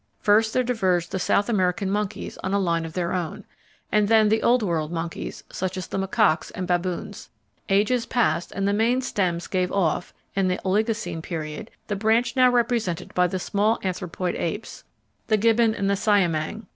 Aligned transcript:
First 0.19 0.51
there 0.53 0.63
diverged 0.63 1.11
the 1.11 1.19
South 1.19 1.47
American 1.47 1.91
monkeys 1.91 2.39
on 2.43 2.55
a 2.55 2.59
line 2.59 2.85
of 2.85 2.93
their 2.93 3.13
own, 3.13 3.45
and 3.91 4.07
then 4.07 4.29
the 4.29 4.41
Old 4.41 4.63
World 4.63 4.91
monkeys, 4.91 5.43
such 5.51 5.77
as 5.77 5.85
the 5.85 5.99
macaques 5.99 6.49
and 6.55 6.65
baboons. 6.65 7.29
Ages 7.69 8.07
passed 8.07 8.51
and 8.51 8.67
the 8.67 8.73
main 8.73 9.01
stems 9.01 9.45
gave 9.45 9.71
off 9.71 10.11
(in 10.35 10.47
the 10.47 10.59
Oligocene 10.65 11.21
period) 11.21 11.69
the 11.85 11.95
branch 11.95 12.35
now 12.35 12.49
represented 12.49 13.13
by 13.13 13.27
the 13.27 13.37
small 13.37 13.77
anthropoid 13.83 14.33
apes 14.33 14.83
the 15.27 15.37
gibbon 15.37 15.75
and 15.75 15.87
the 15.87 15.95
siamang. 15.95 16.65